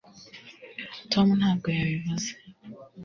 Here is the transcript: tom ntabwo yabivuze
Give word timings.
tom 1.11 1.27
ntabwo 1.39 1.65
yabivuze 1.77 2.29